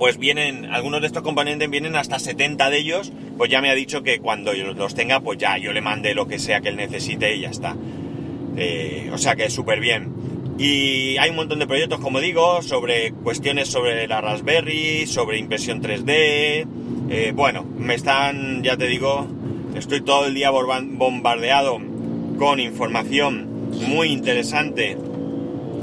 Pues 0.00 0.16
vienen, 0.16 0.64
algunos 0.72 1.02
de 1.02 1.08
estos 1.08 1.22
componentes 1.22 1.68
vienen 1.68 1.94
hasta 1.94 2.18
70 2.18 2.70
de 2.70 2.78
ellos, 2.78 3.12
pues 3.36 3.50
ya 3.50 3.60
me 3.60 3.68
ha 3.68 3.74
dicho 3.74 4.02
que 4.02 4.18
cuando 4.18 4.54
los 4.54 4.94
tenga, 4.94 5.20
pues 5.20 5.36
ya 5.36 5.58
yo 5.58 5.74
le 5.74 5.82
mande 5.82 6.14
lo 6.14 6.26
que 6.26 6.38
sea 6.38 6.62
que 6.62 6.70
él 6.70 6.76
necesite 6.76 7.36
y 7.36 7.40
ya 7.42 7.50
está. 7.50 7.76
Eh, 8.56 9.10
o 9.12 9.18
sea 9.18 9.36
que 9.36 9.50
súper 9.50 9.78
bien. 9.78 10.56
Y 10.56 11.18
hay 11.18 11.28
un 11.28 11.36
montón 11.36 11.58
de 11.58 11.66
proyectos, 11.66 12.00
como 12.00 12.18
digo, 12.18 12.62
sobre 12.62 13.12
cuestiones 13.12 13.68
sobre 13.68 14.08
la 14.08 14.22
Raspberry, 14.22 15.06
sobre 15.06 15.36
impresión 15.36 15.82
3D. 15.82 16.66
Eh, 17.10 17.32
bueno, 17.36 17.66
me 17.76 17.94
están, 17.94 18.62
ya 18.62 18.78
te 18.78 18.86
digo, 18.86 19.26
estoy 19.74 20.00
todo 20.00 20.24
el 20.24 20.32
día 20.32 20.48
bombardeado 20.48 21.78
con 22.38 22.58
información 22.58 23.68
muy 23.86 24.08
interesante 24.08 24.96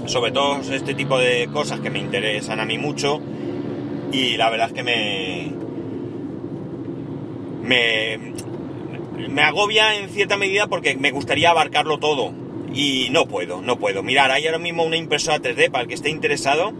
sobre 0.08 0.32
todo 0.32 0.62
este 0.72 0.94
tipo 0.94 1.20
de 1.20 1.50
cosas 1.52 1.82
que 1.82 1.90
me 1.90 2.00
interesan 2.00 2.60
a 2.60 2.66
mí 2.66 2.78
mucho. 2.78 3.22
Y 4.12 4.38
la 4.38 4.50
verdad 4.50 4.68
es 4.68 4.74
que 4.74 4.84
me. 4.84 5.52
me. 7.62 8.34
me 9.30 9.42
agobia 9.42 9.96
en 9.96 10.10
cierta 10.10 10.38
medida 10.38 10.68
porque 10.68 10.96
me 10.96 11.12
gustaría 11.12 11.50
abarcarlo 11.50 12.00
todo 12.00 12.34
y 12.74 13.10
no 13.12 13.28
puedo, 13.28 13.62
no 13.62 13.80
puedo. 13.80 14.04
Mirar, 14.04 14.32
hay 14.32 14.46
ahora 14.46 14.60
mismo 14.60 14.84
una 14.84 14.98
impresora 14.98 15.40
3D 15.40 15.72
para 15.72 15.84
el 15.84 15.88
que 15.88 15.96
esté 15.96 16.10
interesado 16.10 16.74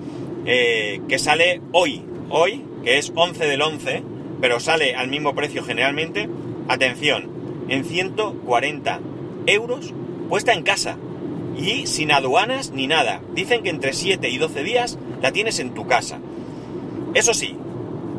eh, 0.46 1.02
que 1.10 1.20
sale 1.20 1.62
hoy, 1.74 2.04
hoy, 2.30 2.64
que 2.84 2.98
es 2.98 3.12
11 3.14 3.46
del 3.46 3.62
11, 3.62 4.04
pero 4.40 4.60
sale 4.60 4.96
al 4.96 5.10
mismo 5.10 5.36
precio 5.36 5.64
generalmente. 5.64 6.30
Atención, 6.70 7.30
en 7.70 7.84
140 7.84 9.00
euros 9.46 9.94
puesta 10.30 10.54
en 10.54 10.64
casa 10.64 10.98
y 11.58 11.88
sin 11.88 12.12
aduanas 12.12 12.72
ni 12.72 12.88
nada. 12.88 13.22
Dicen 13.34 13.64
que 13.64 13.70
entre 13.70 13.94
7 13.94 14.30
y 14.30 14.38
12 14.38 14.64
días 14.64 14.98
la 15.22 15.32
tienes 15.32 15.60
en 15.60 15.74
tu 15.74 15.88
casa. 15.88 16.20
Eso 17.18 17.34
sí, 17.34 17.56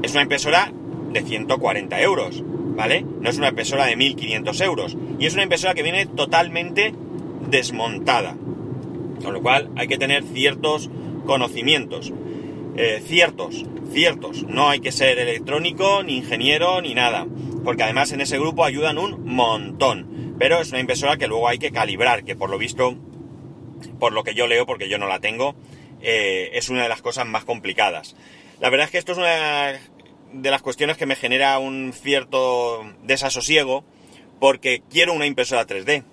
es 0.03 0.11
una 0.11 0.23
impresora 0.23 0.73
de 1.13 1.23
140 1.23 2.01
euros, 2.01 2.43
¿vale? 2.43 3.03
No 3.03 3.31
es 3.31 3.39
una 3.39 3.51
impresora 3.51 3.87
de 3.87 3.95
1500 3.95 4.61
euros. 4.63 4.97
Y 5.21 5.27
es 5.27 5.35
una 5.35 5.45
impresora 5.45 5.75
que 5.75 5.85
viene 5.85 6.07
totalmente 6.07 6.93
desmontada. 7.49 8.37
Con 9.23 9.35
lo 9.35 9.41
cual 9.41 9.71
hay 9.77 9.87
que 9.87 9.99
tener 9.99 10.25
ciertos 10.25 10.91
conocimientos. 11.27 12.13
Eh, 12.77 13.01
ciertos, 13.07 13.65
ciertos. 13.93 14.43
No 14.43 14.69
hay 14.69 14.81
que 14.81 14.91
ser 14.91 15.21
electrónico, 15.21 16.03
ni 16.03 16.17
ingeniero, 16.17 16.81
ni 16.81 16.93
nada. 16.93 17.25
Porque 17.63 17.85
además 17.85 18.11
en 18.11 18.21
ese 18.21 18.41
grupo 18.41 18.65
ayudan 18.65 18.99
un 18.99 19.33
montón. 19.33 20.35
Pero 20.41 20.61
es 20.61 20.71
una 20.71 20.81
impresora 20.81 21.17
que 21.19 21.29
luego 21.29 21.47
hay 21.47 21.61
que 21.61 21.71
calibrar, 21.71 22.25
que 22.25 22.35
por 22.35 22.51
lo 22.51 22.59
visto, 22.59 22.97
por 24.01 24.13
lo 24.13 24.25
que 24.25 24.35
yo 24.35 24.49
leo, 24.49 24.67
porque 24.67 24.89
yo 24.89 24.99
no 24.99 25.07
la 25.07 25.21
tengo, 25.21 25.55
eh, 26.03 26.51
es 26.55 26.69
una 26.69 26.83
de 26.83 26.89
las 26.89 27.03
cosas 27.03 27.27
más 27.27 27.45
complicadas. 27.45 28.17
La 28.61 28.71
verdad 28.71 28.87
es 28.87 28.91
que 28.91 28.99
esto 28.99 29.13
es 29.13 29.19
una 29.19 29.79
de 30.33 30.51
las 30.51 30.63
cuestiones 30.63 30.97
que 30.97 31.07
me 31.07 31.17
genera 31.17 31.59
un 31.59 31.93
cierto 31.93 32.85
desasosiego, 33.03 33.85
porque 34.41 34.83
quiero 34.91 35.13
una 35.13 35.27
impresora 35.27 35.67
3D. 35.67 36.05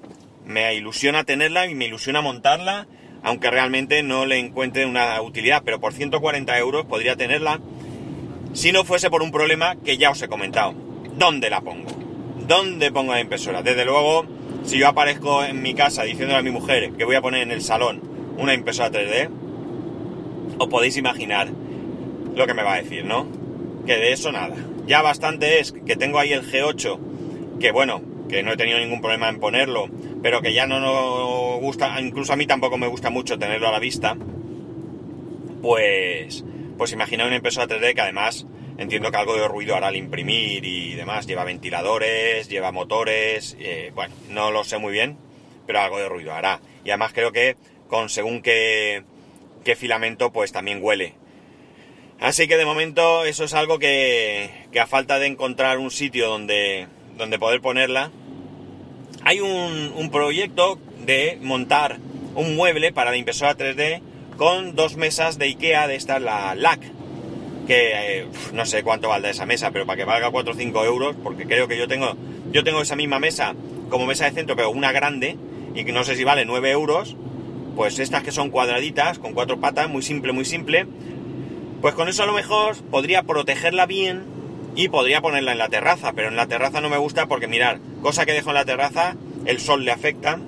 Me 0.45 0.73
ilusiona 0.75 1.23
tenerla 1.23 1.67
y 1.67 1.75
me 1.75 1.85
ilusiona 1.85 2.21
montarla, 2.21 2.87
aunque 3.23 3.49
realmente 3.49 4.03
no 4.03 4.25
le 4.25 4.37
encuentre 4.37 4.85
una 4.85 5.21
utilidad, 5.21 5.63
pero 5.65 5.79
por 5.79 5.93
140 5.93 6.57
euros 6.59 6.85
podría 6.85 7.15
tenerla 7.15 7.59
si 8.53 8.71
no 8.71 8.85
fuese 8.85 9.09
por 9.09 9.21
un 9.21 9.31
problema 9.31 9.75
que 9.75 9.97
ya 9.97 10.11
os 10.11 10.21
he 10.21 10.27
comentado. 10.27 10.73
¿Dónde 11.17 11.49
la 11.49 11.61
pongo? 11.61 11.89
¿Dónde 12.47 12.91
pongo 12.91 13.13
la 13.13 13.19
impresora? 13.19 13.63
Desde 13.63 13.85
luego, 13.85 14.25
si 14.63 14.77
yo 14.77 14.87
aparezco 14.87 15.43
en 15.43 15.61
mi 15.61 15.73
casa 15.73 16.03
diciéndole 16.03 16.39
a 16.39 16.43
mi 16.43 16.51
mujer 16.51 16.91
que 16.93 17.05
voy 17.05 17.15
a 17.15 17.21
poner 17.21 17.41
en 17.41 17.51
el 17.51 17.61
salón 17.61 18.01
una 18.37 18.53
impresora 18.53 18.91
3D, 18.91 19.29
os 20.57 20.67
podéis 20.67 20.97
imaginar 20.97 21.50
lo 22.35 22.47
que 22.47 22.53
me 22.53 22.63
va 22.63 22.75
a 22.75 22.81
decir, 22.81 23.05
¿no? 23.05 23.27
Que 23.85 23.97
de 23.97 24.12
eso 24.12 24.31
nada. 24.31 24.55
Ya 24.88 25.01
bastante 25.01 25.59
es 25.59 25.71
que 25.71 25.95
tengo 25.95 26.19
ahí 26.19 26.33
el 26.33 26.43
G8, 26.43 27.59
que 27.59 27.71
bueno, 27.71 28.01
que 28.29 28.43
no 28.43 28.51
he 28.51 28.57
tenido 28.57 28.79
ningún 28.79 29.01
problema 29.01 29.29
en 29.29 29.39
ponerlo, 29.39 29.88
pero 30.21 30.41
que 30.41 30.53
ya 30.53 30.67
no 30.67 30.79
nos 30.79 31.59
gusta, 31.62 32.00
incluso 32.01 32.33
a 32.33 32.35
mí 32.35 32.45
tampoco 32.45 32.77
me 32.77 32.88
gusta 32.88 33.09
mucho 33.09 33.38
tenerlo 33.38 33.67
a 33.67 33.71
la 33.71 33.79
vista, 33.79 34.15
pues, 35.62 36.43
pues 36.77 36.91
imagina 36.91 37.25
una 37.25 37.35
impresora 37.35 37.67
3D 37.67 37.95
que 37.95 38.01
además 38.01 38.45
entiendo 38.77 39.09
que 39.09 39.17
algo 39.17 39.35
de 39.35 39.47
ruido 39.47 39.75
hará 39.75 39.88
al 39.88 39.95
imprimir 39.95 40.65
y 40.65 40.95
demás, 40.95 41.27
lleva 41.27 41.43
ventiladores, 41.43 42.50
lleva 42.50 42.71
motores, 42.71 43.55
eh, 43.59 43.91
bueno, 43.95 44.13
no 44.29 44.51
lo 44.51 44.63
sé 44.63 44.77
muy 44.77 44.91
bien, 44.91 45.17
pero 45.65 45.79
algo 45.79 45.97
de 45.97 46.09
ruido 46.09 46.33
hará. 46.33 46.59
Y 46.83 46.89
además 46.89 47.13
creo 47.13 47.31
que 47.31 47.55
con 47.88 48.09
según 48.09 48.41
qué, 48.41 49.03
qué 49.65 49.75
filamento, 49.75 50.31
pues 50.31 50.53
también 50.53 50.79
huele. 50.81 51.15
Así 52.22 52.48
que 52.48 52.55
de 52.55 52.65
momento 52.65 53.25
eso 53.25 53.43
es 53.43 53.53
algo 53.53 53.77
que, 53.77 54.50
a 54.79 54.88
falta 54.88 55.19
de 55.19 55.27
encontrar 55.27 55.79
un 55.79 55.91
sitio 55.91 56.29
donde, 56.29 56.88
donde 57.17 57.38
poder 57.38 57.60
ponerla, 57.60 58.12
hay 59.24 59.41
un, 59.41 59.91
un, 59.95 60.10
proyecto 60.12 60.79
de 61.05 61.38
montar 61.41 61.98
un 62.36 62.55
mueble 62.55 62.93
para 62.93 63.12
la 63.12 63.17
impresora 63.17 63.57
3D 63.57 64.01
con 64.38 64.75
dos 64.75 64.95
mesas 64.95 65.38
de 65.38 65.45
Ikea 65.45 65.88
de 65.88 65.95
esta, 65.95 66.19
la 66.19 66.55
LAC, 66.55 66.81
que 67.67 68.19
eh, 68.22 68.27
no 68.53 68.65
sé 68.65 68.84
cuánto 68.84 69.10
valdrá 69.10 69.31
esa 69.31 69.45
mesa, 69.45 69.72
pero 69.72 69.86
para 69.86 69.98
que 69.98 70.05
valga 70.05 70.29
4 70.29 70.53
o 70.53 70.55
5 70.55 70.86
euros, 70.86 71.15
porque 71.24 71.45
creo 71.45 71.67
que 71.67 71.77
yo 71.77 71.88
tengo, 71.88 72.15
yo 72.51 72.63
tengo 72.63 72.81
esa 72.81 72.95
misma 72.95 73.19
mesa 73.19 73.55
como 73.89 74.05
mesa 74.05 74.25
de 74.25 74.31
centro, 74.31 74.55
pero 74.55 74.69
una 74.69 74.91
grande, 74.91 75.38
y 75.74 75.84
que 75.84 75.91
no 75.91 76.03
sé 76.03 76.15
si 76.15 76.24
vale 76.24 76.45
9 76.45 76.72
euros, 76.72 77.15
pues 77.75 78.00
estas 78.00 78.24
que 78.24 78.32
son 78.32 78.50
cuadraditas, 78.50 79.20
con 79.20 79.34
cuatro 79.34 79.60
patas, 79.60 79.89
muy 79.89 80.01
simple, 80.01 80.32
muy 80.32 80.46
simple, 80.46 80.88
pues 81.82 81.94
con 81.94 82.08
eso 82.08 82.24
a 82.24 82.25
lo 82.25 82.34
mejor 82.34 82.75
podría 82.89 83.24
protegerla 83.24 83.86
bien 83.86 84.24
y 84.75 84.89
podría 84.89 85.22
ponerla 85.22 85.51
en 85.51 85.58
la 85.58 85.70
terraza, 85.70 86.13
pero 86.13 86.29
en 86.29 86.36
la 86.36 86.48
terraza 86.48 86.82
no 86.82 86.89
me 86.89 86.98
gusta 86.98 87.27
porque 87.27 87.48
mirar, 87.48 87.79
cosa 88.01 88.25
que 88.25 88.34
dejo 88.34 88.50
en 88.50 88.55
la 88.55 88.65
terraza, 88.65 89.15
el 89.46 89.60
sol 89.60 89.86
le 89.86 89.91
afecta, 89.91 90.39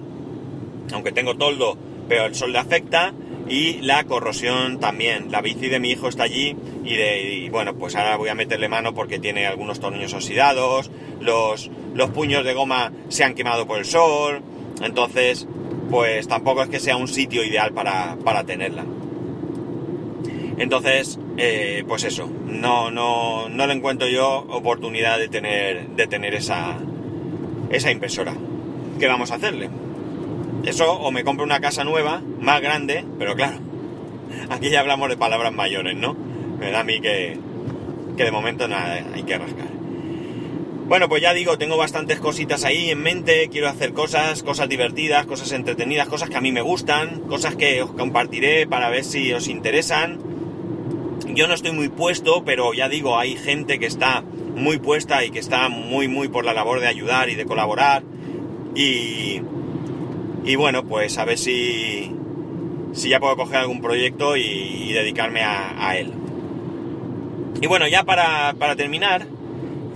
aunque 0.92 1.12
tengo 1.12 1.36
toldo, 1.36 1.78
pero 2.08 2.26
el 2.26 2.36
sol 2.36 2.54
le 2.54 2.60
afecta 2.60 3.14
y 3.50 3.82
la 3.82 4.04
corrosión 4.04 4.80
también. 4.80 5.32
La 5.32 5.42
bici 5.42 5.70
de 5.70 5.80
mi 5.80 5.92
hijo 5.92 6.08
está 6.08 6.24
allí 6.24 6.56
y, 6.84 6.96
de, 6.96 7.22
y 7.22 7.50
bueno, 7.50 7.76
pues 7.76 7.96
ahora 7.96 8.18
voy 8.18 8.30
a 8.30 8.36
meterle 8.36 8.68
mano 8.68 8.94
porque 8.94 9.20
tiene 9.20 9.46
algunos 9.46 9.80
tornillos 9.80 10.14
oxidados, 10.14 10.92
los, 11.22 11.70
los 11.94 12.10
puños 12.12 12.44
de 12.44 12.54
goma 12.54 12.92
se 13.10 13.24
han 13.24 13.36
quemado 13.36 13.68
por 13.68 13.80
el 13.80 13.86
sol, 13.86 14.42
entonces 14.82 15.48
pues 15.89 16.27
tampoco 16.27 16.63
es 16.63 16.70
que 16.70 16.79
sea 16.79 16.98
un 16.98 17.08
sitio 17.08 17.44
ideal 17.44 17.74
para, 17.74 18.17
para 18.24 18.44
tenerla. 18.44 18.86
Entonces, 20.58 21.20
eh, 21.38 21.84
pues 21.88 22.03
eso, 22.03 22.29
no, 22.46 22.89
no, 22.89 23.48
no 23.48 23.67
le 23.67 23.74
encuentro 23.74 24.08
yo 24.08 24.46
oportunidad 24.50 25.20
de 25.20 25.27
tener, 25.27 25.88
de 25.89 26.08
tener 26.08 26.34
esa, 26.34 26.77
esa 27.70 27.91
impresora. 27.91 28.34
¿Qué 29.00 29.08
vamos 29.08 29.32
a 29.32 29.36
hacerle? 29.36 29.70
Eso 30.65 30.91
o 30.94 31.12
me 31.12 31.24
compro 31.24 31.46
una 31.46 31.60
casa 31.60 31.84
nueva, 31.84 32.22
más 32.39 32.60
grande, 32.62 33.06
pero 33.20 33.36
claro, 33.36 33.60
aquí 34.50 34.70
ya 34.70 34.79
hablamos 34.79 35.10
de 35.10 35.17
palabras 35.17 35.53
mayores, 35.53 35.96
¿no? 35.96 36.15
Me 36.60 36.72
da 36.72 36.79
a 36.79 36.84
mí 36.84 37.00
que, 37.00 37.38
que 38.17 38.24
de 38.24 38.32
momento 38.32 38.67
nada, 38.67 39.00
hay 39.13 39.24
que 39.24 39.38
rascar. 39.38 39.77
Bueno, 40.88 41.10
pues 41.10 41.22
ya 41.22 41.34
digo, 41.34 41.58
tengo 41.58 41.75
bastantes 41.75 42.17
cositas 42.22 42.63
ahí 42.63 42.91
en 42.91 43.03
mente, 43.03 43.50
quiero 43.51 43.67
hacer 43.67 43.91
cosas, 43.91 44.41
cosas 44.41 44.70
divertidas, 44.70 45.25
cosas 45.25 45.51
entretenidas, 45.51 46.08
cosas 46.08 46.29
que 46.29 46.38
a 46.38 46.41
mí 46.41 46.53
me 46.53 46.62
gustan, 46.62 47.24
cosas 47.27 47.58
que 47.58 47.82
os 47.82 47.91
compartiré 47.91 48.67
para 48.67 48.89
ver 48.89 49.03
si 49.03 49.34
os 49.34 49.50
interesan. 49.50 50.17
Yo 51.27 51.50
no 51.50 51.56
estoy 51.56 51.74
muy 51.74 51.89
puesto, 51.89 52.46
pero 52.46 52.74
ya 52.74 52.88
digo, 52.88 53.20
hay 53.20 53.36
gente 53.36 53.79
que 53.79 53.86
está 53.86 54.24
muy 54.56 54.77
puesta 54.77 55.25
y 55.25 55.29
que 55.29 55.39
está 55.39 55.67
muy, 55.67 56.08
muy 56.08 56.29
por 56.29 56.46
la 56.46 56.53
labor 56.53 56.79
de 56.79 56.88
ayudar 56.88 57.27
y 57.27 57.36
de 57.36 57.46
colaborar. 57.46 58.03
Y, 58.74 59.41
y 60.46 60.56
bueno, 60.56 60.86
pues 60.86 61.17
a 61.17 61.25
ver 61.25 61.38
si, 61.38 62.13
si 62.94 63.10
ya 63.10 63.20
puedo 63.20 63.36
coger 63.36 63.58
algún 63.58 63.82
proyecto 63.82 64.38
y, 64.38 64.94
dedicarme 64.94 65.41
a, 65.41 65.86
a, 65.86 65.98
él. 65.98 66.13
Y 67.62 67.67
bueno, 67.67 67.89
ya 67.89 68.06
para, 68.06 68.53
para 68.58 68.77
terminar, 68.77 69.27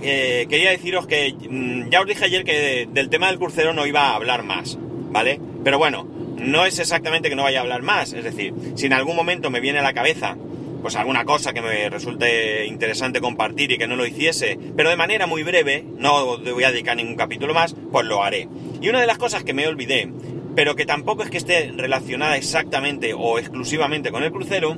eh, 0.02 0.46
quería 0.48 0.70
deciros 0.70 1.06
que 1.06 1.34
mmm, 1.48 1.88
ya 1.90 2.00
os 2.00 2.06
dije 2.06 2.24
ayer 2.24 2.44
que 2.44 2.52
de, 2.52 2.88
del 2.92 3.08
tema 3.08 3.28
del 3.28 3.38
crucero 3.38 3.72
no 3.72 3.86
iba 3.86 4.08
a 4.08 4.16
hablar 4.16 4.42
más, 4.42 4.78
¿vale? 5.10 5.40
Pero 5.64 5.78
bueno, 5.78 6.06
no 6.36 6.66
es 6.66 6.78
exactamente 6.78 7.28
que 7.28 7.36
no 7.36 7.44
vaya 7.44 7.60
a 7.60 7.62
hablar 7.62 7.82
más, 7.82 8.12
es 8.12 8.24
decir, 8.24 8.54
si 8.74 8.86
en 8.86 8.92
algún 8.92 9.16
momento 9.16 9.50
me 9.50 9.60
viene 9.60 9.78
a 9.78 9.82
la 9.82 9.94
cabeza 9.94 10.36
pues 10.82 10.96
alguna 10.96 11.24
cosa 11.24 11.52
que 11.52 11.62
me 11.62 11.88
resulte 11.88 12.66
interesante 12.66 13.20
compartir 13.20 13.70
y 13.70 13.78
que 13.78 13.86
no 13.86 13.94
lo 13.94 14.04
hiciese, 14.04 14.58
pero 14.76 14.90
de 14.90 14.96
manera 14.96 15.28
muy 15.28 15.44
breve, 15.44 15.84
no 15.96 16.38
voy 16.38 16.64
a 16.64 16.72
dedicar 16.72 16.96
ningún 16.96 17.14
capítulo 17.14 17.54
más, 17.54 17.76
pues 17.92 18.04
lo 18.04 18.22
haré. 18.24 18.48
Y 18.80 18.88
una 18.88 19.00
de 19.00 19.06
las 19.06 19.16
cosas 19.16 19.44
que 19.44 19.54
me 19.54 19.66
olvidé, 19.68 20.10
pero 20.56 20.74
que 20.74 20.84
tampoco 20.84 21.22
es 21.22 21.30
que 21.30 21.38
esté 21.38 21.70
relacionada 21.74 22.36
exactamente 22.36 23.14
o 23.14 23.38
exclusivamente 23.38 24.10
con 24.10 24.24
el 24.24 24.32
crucero, 24.32 24.76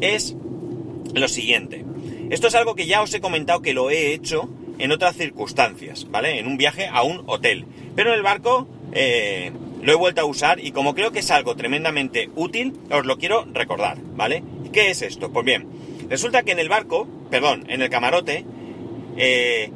es 0.00 0.36
lo 1.14 1.26
siguiente. 1.26 1.84
Esto 2.30 2.46
es 2.46 2.54
algo 2.54 2.76
que 2.76 2.86
ya 2.86 3.02
os 3.02 3.12
he 3.12 3.20
comentado 3.20 3.60
que 3.60 3.74
lo 3.74 3.90
he 3.90 4.12
hecho 4.14 4.48
en 4.78 4.92
otras 4.92 5.16
circunstancias, 5.16 6.06
¿vale? 6.10 6.38
En 6.38 6.46
un 6.46 6.56
viaje 6.56 6.86
a 6.86 7.02
un 7.02 7.24
hotel. 7.26 7.66
Pero 7.96 8.10
en 8.10 8.16
el 8.16 8.22
barco 8.22 8.68
eh, 8.92 9.50
lo 9.82 9.92
he 9.92 9.96
vuelto 9.96 10.20
a 10.20 10.24
usar 10.24 10.60
y 10.64 10.70
como 10.70 10.94
creo 10.94 11.10
que 11.10 11.18
es 11.18 11.30
algo 11.32 11.56
tremendamente 11.56 12.30
útil, 12.36 12.74
os 12.88 13.04
lo 13.04 13.18
quiero 13.18 13.46
recordar, 13.52 13.98
¿vale? 14.14 14.44
¿Qué 14.72 14.90
es 14.90 15.02
esto? 15.02 15.32
Pues 15.32 15.44
bien, 15.44 15.66
resulta 16.08 16.44
que 16.44 16.52
en 16.52 16.60
el 16.60 16.68
barco, 16.68 17.08
perdón, 17.30 17.66
en 17.68 17.82
el 17.82 17.90
camarote, 17.90 18.44
eh, 19.16 19.72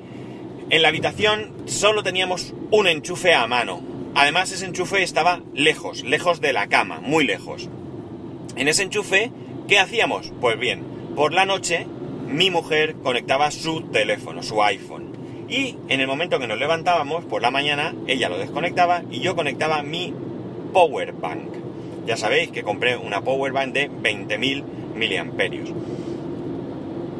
en 0.70 0.82
la 0.82 0.88
habitación 0.88 1.52
solo 1.66 2.04
teníamos 2.04 2.54
un 2.70 2.86
enchufe 2.86 3.34
a 3.34 3.48
mano. 3.48 3.82
Además 4.14 4.52
ese 4.52 4.66
enchufe 4.66 5.02
estaba 5.02 5.42
lejos, 5.54 6.04
lejos 6.04 6.40
de 6.40 6.52
la 6.52 6.68
cama, 6.68 7.00
muy 7.00 7.24
lejos. 7.24 7.68
En 8.54 8.68
ese 8.68 8.84
enchufe, 8.84 9.32
¿qué 9.66 9.80
hacíamos? 9.80 10.32
Pues 10.40 10.56
bien, 10.56 10.84
por 11.16 11.32
la 11.32 11.46
noche 11.46 11.88
mi 12.28 12.50
mujer 12.50 12.96
conectaba 13.02 13.50
su 13.50 13.82
teléfono, 13.82 14.42
su 14.42 14.62
iPhone. 14.62 15.12
Y 15.48 15.76
en 15.88 16.00
el 16.00 16.06
momento 16.06 16.38
que 16.38 16.46
nos 16.46 16.58
levantábamos, 16.58 17.24
por 17.24 17.42
la 17.42 17.50
mañana, 17.50 17.94
ella 18.06 18.28
lo 18.28 18.38
desconectaba 18.38 19.02
y 19.10 19.20
yo 19.20 19.36
conectaba 19.36 19.82
mi 19.82 20.14
power 20.72 21.12
bank. 21.12 21.52
Ya 22.06 22.16
sabéis 22.16 22.50
que 22.50 22.62
compré 22.62 22.96
una 22.96 23.22
power 23.22 23.52
bank 23.52 23.72
de 23.72 23.90
20.000 23.90 24.64
miliamperios. 24.94 25.70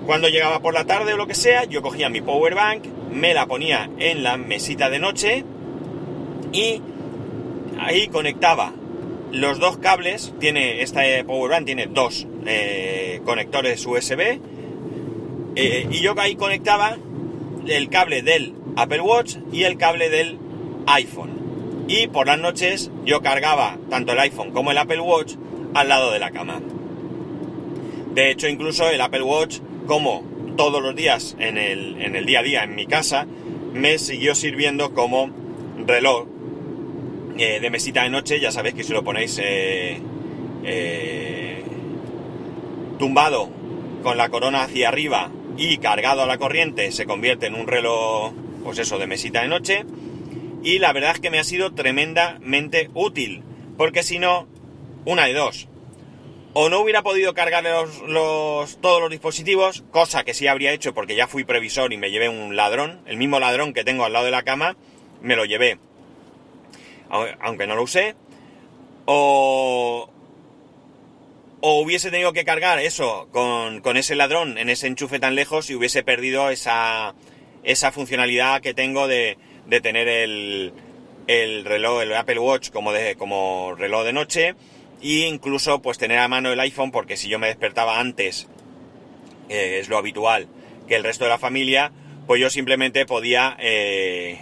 Cuando 0.07 0.29
llegaba 0.29 0.61
por 0.61 0.75
la 0.75 0.85
tarde 0.85 1.15
o 1.15 1.17
lo 1.17 1.27
que 1.27 1.35
sea, 1.35 1.65
yo 1.65 1.81
cogía 1.81 2.09
mi 2.09 2.21
power 2.21 2.55
bank, 2.55 2.85
me 3.11 3.33
la 3.33 3.47
ponía 3.47 3.89
en 3.99 4.23
la 4.23 4.37
mesita 4.37 4.91
de 4.91 4.99
noche 4.99 5.45
y 6.53 6.83
ahí 7.79 8.09
conectaba 8.09 8.73
los 9.33 9.59
dos 9.59 9.79
cables. 9.79 10.35
Tiene 10.41 10.83
esta 10.83 11.03
power 11.27 11.51
bank 11.51 11.67
tiene 11.67 11.87
dos 11.87 12.27
eh, 12.47 13.21
conectores 13.25 13.85
USB 13.87 14.41
eh, 15.57 15.87
y 15.91 16.01
yo 16.01 16.15
ahí 16.19 16.35
conectaba 16.37 16.97
el 17.67 17.89
cable 17.89 18.23
del 18.23 18.55
Apple 18.77 19.01
Watch 19.01 19.37
y 19.53 19.63
el 19.65 19.79
cable 19.79 20.11
del 20.11 20.39
iPhone. 20.87 21.85
Y 21.87 22.09
por 22.09 22.27
las 22.27 22.39
noches 22.39 22.91
yo 23.05 23.21
cargaba 23.21 23.79
tanto 23.91 24.13
el 24.13 24.19
iPhone 24.21 24.51
como 24.53 24.71
el 24.71 24.79
Apple 24.79 25.01
Watch 25.01 25.35
al 25.75 25.89
lado 25.89 26.11
de 26.11 26.19
la 26.19 26.31
cama. 26.31 26.61
De 28.15 28.31
hecho, 28.31 28.49
incluso 28.49 28.89
el 28.89 29.01
Apple 29.01 29.23
Watch, 29.23 29.59
como 29.87 30.25
todos 30.57 30.83
los 30.83 30.95
días 30.95 31.37
en 31.39 31.59
el, 31.59 32.01
en 32.01 32.17
el 32.17 32.27
día 32.27 32.41
a 32.41 32.43
día 32.43 32.65
en 32.65 32.75
mi 32.75 32.87
casa, 32.87 33.27
me 33.73 33.99
siguió 33.99 34.35
sirviendo 34.35 34.95
como 34.95 35.31
reloj 35.87 36.27
eh, 37.37 37.61
de 37.61 37.71
mesita 37.71 38.05
de 38.05 38.11
noche. 38.11 38.41
Ya 38.41 38.51
sabéis 38.51 38.75
que 38.75 38.85
si 38.85 38.93
lo 38.93 39.05
ponéis 39.05 39.39
eh, 39.43 40.01
tumbado 42.99 43.51
con 44.03 44.17
la 44.17 44.29
corona 44.29 44.63
hacia 44.65 44.89
arriba 44.89 45.31
y 45.57 45.79
cargado 45.79 46.23
a 46.23 46.27
la 46.27 46.39
corriente 46.39 46.91
se 46.93 47.07
convierte 47.07 47.47
en 47.47 47.55
un 47.55 47.67
reloj, 47.67 48.33
pues 48.63 48.79
eso, 48.79 48.99
de 48.99 49.07
mesita 49.07 49.43
de 49.43 49.49
noche. 49.49 49.85
Y 50.63 50.79
la 50.79 50.93
verdad 50.93 51.13
es 51.13 51.21
que 51.21 51.31
me 51.31 51.39
ha 51.39 51.45
sido 51.45 51.75
tremendamente 51.75 52.91
útil, 52.95 53.43
porque 53.77 54.03
si 54.03 54.19
no, 54.19 54.49
una 55.05 55.27
de 55.27 55.35
dos. 55.35 55.69
O 56.55 56.69
no 56.69 56.81
hubiera 56.81 57.03
podido 57.03 57.35
cargar 57.35 57.65
los, 57.65 58.01
los, 58.03 58.81
todos 58.81 59.01
los 59.01 59.11
dispositivos, 59.11 59.85
cosa 59.91 60.25
que 60.25 60.35
sí 60.35 60.47
habría 60.47 60.73
hecho 60.73 60.95
porque 60.95 61.17
ya 61.17 61.27
fui 61.27 61.45
previsor 61.45 61.93
y 61.93 61.97
me 61.97 62.11
llevé 62.11 62.29
un 62.29 62.57
ladrón, 62.57 63.01
el 63.07 63.17
mismo 63.17 63.41
ladrón 63.41 63.75
que 63.75 63.85
tengo 63.85 64.05
al 64.05 64.13
lado 64.13 64.25
de 64.25 64.31
la 64.31 64.45
cama, 64.45 64.77
me 65.21 65.37
lo 65.37 65.45
llevé, 65.45 65.79
aunque 67.41 67.67
no 67.67 67.75
lo 67.75 67.83
usé, 67.83 68.15
o, 69.07 70.09
o 71.67 71.81
hubiese 71.81 72.11
tenido 72.11 72.35
que 72.35 72.45
cargar 72.45 72.79
eso 72.79 73.27
con, 73.33 73.81
con, 73.81 73.97
ese 73.97 74.15
ladrón 74.15 74.59
en 74.59 74.69
ese 74.69 74.87
enchufe 74.87 75.19
tan 75.19 75.35
lejos 75.35 75.71
y 75.71 75.75
hubiese 75.75 76.03
perdido 76.03 76.51
esa, 76.51 77.15
funcionalidad 77.91 78.61
que 78.61 78.75
tengo 78.75 79.09
de, 79.09 79.39
tener 79.83 80.07
el, 80.07 80.75
el 81.27 81.65
reloj, 81.65 82.03
el 82.03 82.15
Apple 82.17 82.39
Watch 82.39 82.69
como, 82.69 82.93
de, 82.93 83.17
reloj 83.79 84.05
de 84.05 84.13
noche 84.13 84.55
e 85.03 85.27
incluso 85.27 85.81
pues 85.81 85.97
tener 85.97 86.19
a 86.19 86.29
mano 86.29 86.53
el 86.53 86.61
iPhone 86.61 86.91
porque 86.91 87.17
si 87.17 87.31
yo 87.31 87.39
me 87.39 87.47
despertaba 87.47 87.99
antes, 87.99 88.47
es 89.49 89.89
lo 89.89 89.97
habitual, 89.97 90.49
que 90.87 90.97
el 90.97 91.03
resto 91.03 91.25
de 91.25 91.31
la 91.31 91.39
familia, 91.39 91.93
pues 92.27 92.43
yo 92.43 92.51
simplemente 92.51 93.07
podía, 93.07 93.57
eh, 93.59 94.39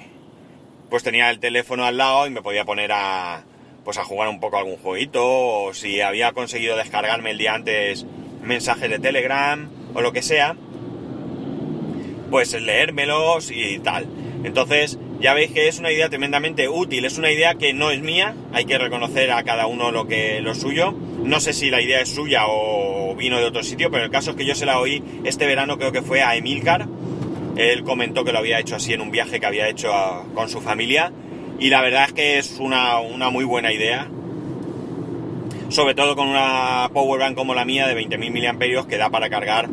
pues 0.90 1.04
tenía 1.04 1.30
el 1.30 1.38
teléfono 1.38 1.84
al 1.84 1.98
lado 1.98 2.26
y 2.26 2.30
me 2.30 2.42
podía 2.42 2.64
poner 2.64 2.90
a, 2.90 3.44
pues 3.84 3.98
a 3.98 4.04
jugar 4.04 4.28
un 4.28 4.40
poco 4.40 4.58
algún 4.58 4.76
jueguito 4.76 5.22
o 5.24 5.74
si 5.74 6.00
había 6.00 6.32
conseguido 6.32 6.76
descargarme 6.76 7.30
el 7.30 7.38
día 7.38 7.54
antes 7.54 8.06
mensajes 8.42 8.90
de 8.90 8.98
Telegram 8.98 9.68
o 9.94 10.00
lo 10.00 10.12
que 10.12 10.22
sea, 10.22 10.56
pues 12.30 12.52
leérmelos 12.60 13.50
y 13.50 13.78
tal. 13.80 14.06
Entonces, 14.44 14.98
ya 15.20 15.34
veis 15.34 15.52
que 15.52 15.68
es 15.68 15.78
una 15.78 15.92
idea 15.92 16.08
tremendamente 16.08 16.68
útil, 16.68 17.04
es 17.04 17.18
una 17.18 17.30
idea 17.30 17.54
que 17.54 17.72
no 17.72 17.90
es 17.90 18.00
mía, 18.00 18.34
hay 18.52 18.64
que 18.64 18.78
reconocer 18.78 19.30
a 19.30 19.44
cada 19.44 19.66
uno 19.66 19.92
lo 19.92 20.08
que 20.08 20.40
lo 20.40 20.54
suyo. 20.54 20.92
No 20.92 21.38
sé 21.40 21.52
si 21.52 21.70
la 21.70 21.80
idea 21.80 22.00
es 22.00 22.08
suya 22.08 22.46
o 22.48 23.14
vino 23.14 23.38
de 23.38 23.44
otro 23.44 23.62
sitio, 23.62 23.90
pero 23.90 24.04
el 24.04 24.10
caso 24.10 24.30
es 24.30 24.36
que 24.36 24.44
yo 24.44 24.54
se 24.54 24.66
la 24.66 24.80
oí 24.80 25.02
este 25.24 25.46
verano, 25.46 25.78
creo 25.78 25.92
que 25.92 26.02
fue 26.02 26.22
a 26.22 26.34
Emilcar. 26.34 26.88
Él 27.56 27.84
comentó 27.84 28.24
que 28.24 28.32
lo 28.32 28.38
había 28.38 28.58
hecho 28.58 28.76
así 28.76 28.94
en 28.94 29.02
un 29.02 29.10
viaje 29.10 29.38
que 29.38 29.46
había 29.46 29.68
hecho 29.68 29.92
con 30.34 30.48
su 30.48 30.60
familia 30.60 31.12
y 31.58 31.68
la 31.68 31.80
verdad 31.80 32.04
es 32.08 32.12
que 32.12 32.38
es 32.38 32.58
una, 32.58 32.98
una 33.00 33.30
muy 33.30 33.44
buena 33.44 33.72
idea. 33.72 34.08
Sobre 35.68 35.94
todo 35.94 36.16
con 36.16 36.28
una 36.28 36.90
power 36.92 37.20
bank 37.20 37.34
como 37.34 37.54
la 37.54 37.64
mía 37.64 37.86
de 37.86 37.96
20.000 37.96 38.52
mAh 38.52 38.86
que 38.86 38.98
da 38.98 39.08
para 39.10 39.30
cargar 39.30 39.68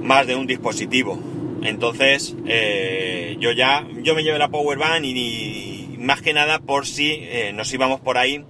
más 0.00 0.26
de 0.26 0.36
un 0.36 0.46
dispositivo. 0.46 1.18
Entonces, 1.62 2.34
eh, 2.46 3.36
yo 3.38 3.52
ya, 3.52 3.86
yo 4.02 4.14
me 4.14 4.22
llevé 4.22 4.38
la 4.38 4.48
power 4.48 4.78
bank 4.78 5.04
y, 5.04 5.96
más 5.98 6.22
que 6.22 6.32
nada 6.32 6.58
por 6.60 6.86
si 6.86 7.10
eh, 7.10 7.52
nos 7.54 7.72
íbamos 7.74 8.00
por 8.00 8.16
ahí 8.16 8.42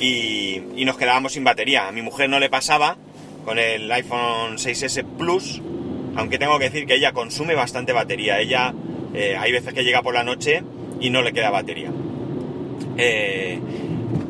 y, 0.00 0.62
nos 0.84 0.96
quedábamos 0.96 1.32
sin 1.32 1.44
batería. 1.44 1.88
A 1.88 1.92
mi 1.92 2.02
mujer 2.02 2.30
no 2.30 2.38
le 2.38 2.48
pasaba 2.48 2.96
con 3.44 3.58
el 3.58 3.90
iPhone 3.90 4.56
6S 4.56 5.04
Plus, 5.18 5.60
aunque 6.16 6.38
tengo 6.38 6.58
que 6.58 6.70
decir 6.70 6.86
que 6.86 6.94
ella 6.94 7.12
consume 7.12 7.54
bastante 7.54 7.92
batería. 7.92 8.40
Ella, 8.40 8.72
eh, 9.14 9.36
hay 9.38 9.52
veces 9.52 9.74
que 9.74 9.84
llega 9.84 10.02
por 10.02 10.14
la 10.14 10.24
noche 10.24 10.62
y 11.00 11.10
no 11.10 11.22
le 11.22 11.32
queda 11.32 11.50
batería. 11.50 11.90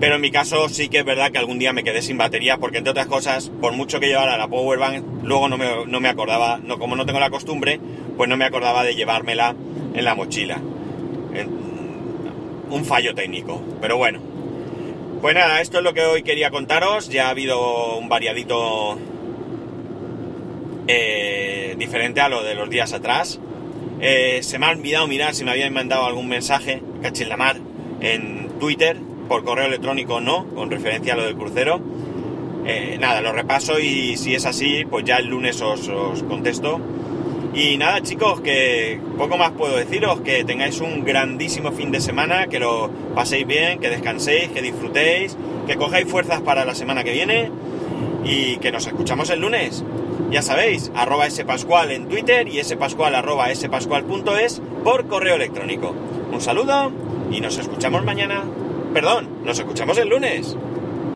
pero 0.01 0.17
en 0.17 0.21
mi 0.21 0.31
caso 0.31 0.69
sí 0.69 0.89
que 0.89 0.99
es 0.99 1.05
verdad 1.05 1.31
que 1.31 1.39
algún 1.39 1.59
día 1.59 1.73
me 1.73 1.85
quedé 1.85 2.03
sin 2.03 2.19
batería 2.19 2.59
porque 2.59 2.79
entre 2.79 2.91
otras 2.91 3.07
cosas, 3.07 3.51
por 3.61 3.73
mucho 3.73 4.01
que 4.01 4.09
llevara 4.09 4.37
la 4.37 4.49
power 4.49 4.79
bank, 4.79 5.05
luego 5.23 5.49
no 5.49 5.57
me, 5.57 5.87
no 5.87 6.01
me 6.01 6.09
acordaba, 6.09 6.59
no, 6.63 6.79
como 6.79 6.97
no 6.97 7.07
tengo 7.07 7.21
la 7.21 7.31
costumbre, 7.31 7.81
pues 8.17 8.29
no 8.29 8.37
me 8.37 8.45
acordaba 8.45 8.85
de 8.85 8.95
llevármela 8.95 9.55
en 9.95 10.05
la 10.05 10.15
mochila. 10.15 10.61
Un 12.71 12.85
fallo 12.85 13.15
técnico, 13.15 13.63
pero 13.81 13.97
bueno. 13.97 14.21
Pues 15.21 15.35
nada, 15.35 15.61
esto 15.61 15.79
es 15.79 15.85
lo 15.85 15.95
que 15.95 16.03
hoy 16.03 16.23
quería 16.23 16.51
contaros. 16.51 17.09
Ya 17.09 17.29
ha 17.29 17.31
habido 17.31 17.97
un 17.97 18.09
variadito 18.09 18.99
eh, 20.87 21.75
diferente 21.79 22.21
a 22.21 22.29
lo 22.29 22.43
de 22.43 22.55
los 22.55 22.69
días 22.69 22.93
atrás. 22.93 23.41
Eh, 24.07 24.43
se 24.43 24.59
me 24.59 24.67
ha 24.67 24.71
olvidado 24.71 25.07
mirar 25.07 25.35
si 25.35 25.45
me 25.45 25.53
habían 25.53 25.73
mandado 25.73 26.05
algún 26.05 26.29
mensaje, 26.29 26.83
la 27.27 27.37
mar, 27.39 27.57
en 28.03 28.51
Twitter, 28.61 28.99
por 29.29 29.45
correo 29.45 29.65
electrónico 29.65 30.21
no, 30.21 30.45
con 30.55 30.71
referencia 30.71 31.15
a 31.15 31.17
lo 31.17 31.25
del 31.25 31.37
crucero. 31.37 31.81
Eh, 32.67 32.99
nada, 33.01 33.23
lo 33.23 33.33
repaso 33.33 33.79
y 33.81 34.19
si 34.19 34.35
es 34.35 34.45
así, 34.45 34.85
pues 34.85 35.07
ya 35.07 35.17
el 35.17 35.29
lunes 35.29 35.63
os, 35.63 35.89
os 35.89 36.23
contesto 36.23 36.83
y 37.55 37.79
nada 37.79 38.03
chicos, 38.03 38.41
que 38.41 39.01
poco 39.17 39.39
más 39.39 39.53
puedo 39.53 39.77
deciros, 39.77 40.21
que 40.21 40.45
tengáis 40.45 40.81
un 40.81 41.05
grandísimo 41.05 41.73
fin 41.73 41.91
de 41.91 42.01
semana, 42.01 42.49
que 42.49 42.59
lo 42.59 42.91
paséis 43.15 43.47
bien, 43.47 43.79
que 43.79 43.89
descanséis, 43.89 44.49
que 44.49 44.61
disfrutéis, 44.61 45.37
que 45.67 45.77
cojáis 45.77 46.07
fuerzas 46.07 46.43
para 46.43 46.67
la 46.67 46.75
semana 46.75 47.05
que 47.05 47.13
viene 47.13 47.51
y 48.25 48.57
que 48.57 48.71
nos 48.71 48.87
escuchamos 48.87 49.31
el 49.31 49.41
lunes. 49.41 49.83
Ya 50.35 50.43
sabéis, 50.43 50.91
arroba 50.97 51.31
spascual 51.31 51.93
en 51.93 52.09
Twitter 52.09 52.49
y 52.49 52.61
spascual 52.65 53.15
arroba 53.15 53.55
spascual.es 53.55 54.61
por 54.83 55.07
correo 55.07 55.37
electrónico. 55.37 55.95
Un 56.33 56.41
saludo 56.41 56.91
y 57.31 57.41
nos 57.41 57.57
escuchamos 57.57 58.05
mañana. 58.05 58.43
Perdón, 58.93 59.29
nos 59.45 59.61
escuchamos 59.61 59.97
el 59.97 60.09
lunes. 60.09 60.57